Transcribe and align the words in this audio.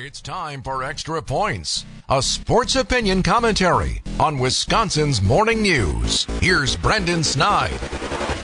It's 0.00 0.20
time 0.20 0.62
for 0.62 0.84
Extra 0.84 1.20
Points, 1.20 1.84
a 2.08 2.22
sports 2.22 2.76
opinion 2.76 3.20
commentary 3.20 4.00
on 4.20 4.38
Wisconsin's 4.38 5.20
morning 5.20 5.60
news. 5.60 6.24
Here's 6.40 6.76
Brendan 6.76 7.24
Snide. 7.24 7.80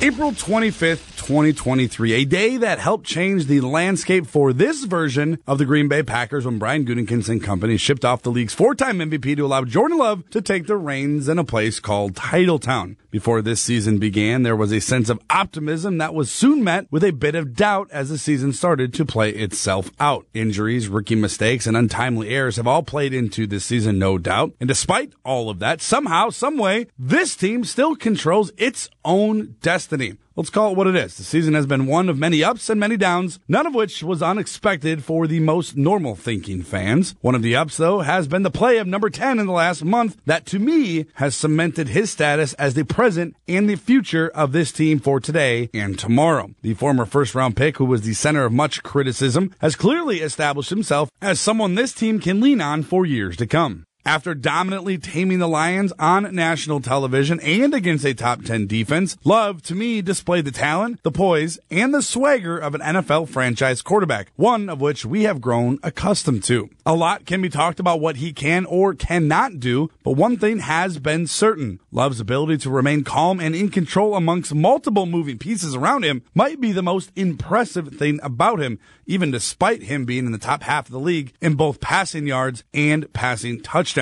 April 0.00 0.32
25th, 0.32 1.13
2023, 1.24 2.12
a 2.12 2.24
day 2.26 2.58
that 2.58 2.78
helped 2.78 3.06
change 3.06 3.46
the 3.46 3.62
landscape 3.62 4.26
for 4.26 4.52
this 4.52 4.84
version 4.84 5.38
of 5.46 5.56
the 5.56 5.64
Green 5.64 5.88
Bay 5.88 6.02
Packers 6.02 6.44
when 6.44 6.58
Brian 6.58 6.84
Gutekunst 6.84 7.30
and 7.30 7.42
company 7.42 7.78
shipped 7.78 8.04
off 8.04 8.20
the 8.20 8.30
league's 8.30 8.52
four-time 8.52 8.98
MVP 8.98 9.34
to 9.36 9.46
allow 9.46 9.64
Jordan 9.64 9.96
Love 9.96 10.28
to 10.28 10.42
take 10.42 10.66
the 10.66 10.76
reins 10.76 11.26
in 11.26 11.38
a 11.38 11.44
place 11.44 11.80
called 11.80 12.12
Titletown. 12.12 12.96
Before 13.10 13.40
this 13.40 13.62
season 13.62 13.98
began, 13.98 14.42
there 14.42 14.56
was 14.56 14.70
a 14.70 14.80
sense 14.80 15.08
of 15.08 15.18
optimism 15.30 15.96
that 15.96 16.12
was 16.12 16.30
soon 16.30 16.62
met 16.62 16.88
with 16.90 17.02
a 17.02 17.12
bit 17.12 17.34
of 17.34 17.54
doubt 17.54 17.88
as 17.90 18.10
the 18.10 18.18
season 18.18 18.52
started 18.52 18.92
to 18.92 19.06
play 19.06 19.30
itself 19.30 19.90
out. 19.98 20.26
Injuries, 20.34 20.88
rookie 20.88 21.14
mistakes, 21.14 21.66
and 21.66 21.74
untimely 21.76 22.28
errors 22.28 22.56
have 22.56 22.66
all 22.66 22.82
played 22.82 23.14
into 23.14 23.46
this 23.46 23.64
season, 23.64 23.98
no 23.98 24.18
doubt. 24.18 24.52
And 24.60 24.68
despite 24.68 25.14
all 25.24 25.48
of 25.48 25.58
that, 25.60 25.80
somehow, 25.80 26.28
someway, 26.28 26.88
this 26.98 27.34
team 27.34 27.64
still 27.64 27.96
controls 27.96 28.52
its 28.58 28.90
own 29.06 29.54
destiny. 29.62 30.16
Let's 30.36 30.50
call 30.50 30.72
it 30.72 30.76
what 30.76 30.88
it 30.88 30.96
is. 30.96 31.16
The 31.16 31.22
season 31.22 31.54
has 31.54 31.64
been 31.64 31.86
one 31.86 32.08
of 32.08 32.18
many 32.18 32.42
ups 32.42 32.68
and 32.68 32.80
many 32.80 32.96
downs, 32.96 33.38
none 33.46 33.68
of 33.68 33.74
which 33.74 34.02
was 34.02 34.20
unexpected 34.20 35.04
for 35.04 35.28
the 35.28 35.38
most 35.38 35.76
normal 35.76 36.16
thinking 36.16 36.64
fans. 36.64 37.14
One 37.20 37.36
of 37.36 37.42
the 37.42 37.54
ups, 37.54 37.76
though, 37.76 38.00
has 38.00 38.26
been 38.26 38.42
the 38.42 38.50
play 38.50 38.78
of 38.78 38.88
number 38.88 39.10
10 39.10 39.38
in 39.38 39.46
the 39.46 39.52
last 39.52 39.84
month 39.84 40.16
that 40.26 40.44
to 40.46 40.58
me 40.58 41.06
has 41.14 41.36
cemented 41.36 41.86
his 41.86 42.10
status 42.10 42.52
as 42.54 42.74
the 42.74 42.84
present 42.84 43.36
and 43.46 43.70
the 43.70 43.76
future 43.76 44.28
of 44.34 44.50
this 44.50 44.72
team 44.72 44.98
for 44.98 45.20
today 45.20 45.70
and 45.72 45.96
tomorrow. 45.96 46.50
The 46.62 46.74
former 46.74 47.06
first 47.06 47.36
round 47.36 47.56
pick, 47.56 47.76
who 47.76 47.84
was 47.84 48.02
the 48.02 48.14
center 48.14 48.44
of 48.44 48.52
much 48.52 48.82
criticism, 48.82 49.54
has 49.60 49.76
clearly 49.76 50.18
established 50.18 50.70
himself 50.70 51.10
as 51.22 51.38
someone 51.38 51.76
this 51.76 51.92
team 51.92 52.18
can 52.18 52.40
lean 52.40 52.60
on 52.60 52.82
for 52.82 53.06
years 53.06 53.36
to 53.36 53.46
come. 53.46 53.84
After 54.06 54.34
dominantly 54.34 54.98
taming 54.98 55.38
the 55.38 55.48
Lions 55.48 55.90
on 55.98 56.34
national 56.34 56.80
television 56.80 57.40
and 57.40 57.72
against 57.72 58.04
a 58.04 58.12
top 58.12 58.44
10 58.44 58.66
defense, 58.66 59.16
Love, 59.24 59.62
to 59.62 59.74
me, 59.74 60.02
displayed 60.02 60.44
the 60.44 60.50
talent, 60.50 61.02
the 61.02 61.10
poise, 61.10 61.58
and 61.70 61.94
the 61.94 62.02
swagger 62.02 62.58
of 62.58 62.74
an 62.74 62.82
NFL 62.82 63.30
franchise 63.30 63.80
quarterback, 63.80 64.30
one 64.36 64.68
of 64.68 64.78
which 64.78 65.06
we 65.06 65.22
have 65.22 65.40
grown 65.40 65.78
accustomed 65.82 66.44
to. 66.44 66.68
A 66.84 66.94
lot 66.94 67.24
can 67.24 67.40
be 67.40 67.48
talked 67.48 67.80
about 67.80 67.98
what 67.98 68.16
he 68.16 68.34
can 68.34 68.66
or 68.66 68.94
cannot 68.94 69.58
do, 69.58 69.90
but 70.02 70.12
one 70.12 70.36
thing 70.36 70.58
has 70.58 70.98
been 70.98 71.26
certain. 71.26 71.80
Love's 71.90 72.20
ability 72.20 72.58
to 72.58 72.70
remain 72.70 73.04
calm 73.04 73.40
and 73.40 73.54
in 73.54 73.70
control 73.70 74.16
amongst 74.16 74.54
multiple 74.54 75.06
moving 75.06 75.38
pieces 75.38 75.74
around 75.74 76.04
him 76.04 76.20
might 76.34 76.60
be 76.60 76.72
the 76.72 76.82
most 76.82 77.10
impressive 77.16 77.94
thing 77.94 78.20
about 78.22 78.60
him, 78.60 78.78
even 79.06 79.30
despite 79.30 79.84
him 79.84 80.04
being 80.04 80.26
in 80.26 80.32
the 80.32 80.38
top 80.38 80.62
half 80.64 80.88
of 80.88 80.92
the 80.92 81.00
league 81.00 81.32
in 81.40 81.54
both 81.54 81.80
passing 81.80 82.26
yards 82.26 82.64
and 82.74 83.10
passing 83.14 83.62
touchdowns. 83.62 83.93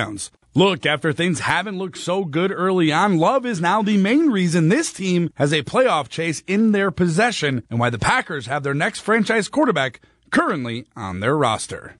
Look, 0.55 0.85
after 0.85 1.13
things 1.13 1.41
haven't 1.41 1.77
looked 1.77 1.97
so 1.97 2.25
good 2.25 2.51
early 2.51 2.91
on, 2.91 3.17
Love 3.17 3.45
is 3.45 3.61
now 3.61 3.81
the 3.81 3.97
main 3.97 4.29
reason 4.29 4.69
this 4.69 4.93
team 4.93 5.31
has 5.35 5.51
a 5.51 5.63
playoff 5.63 6.09
chase 6.09 6.43
in 6.45 6.71
their 6.71 6.91
possession 6.91 7.63
and 7.69 7.79
why 7.79 7.89
the 7.89 7.99
Packers 7.99 8.45
have 8.47 8.63
their 8.63 8.73
next 8.73 8.99
franchise 8.99 9.47
quarterback 9.47 9.99
currently 10.31 10.85
on 10.95 11.19
their 11.19 11.37
roster. 11.37 11.95